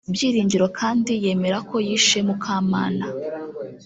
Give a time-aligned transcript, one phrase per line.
[0.13, 3.05] Byiringiro kandi yemera ko yishe Mukamana